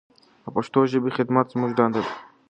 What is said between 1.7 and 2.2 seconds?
دنده ده.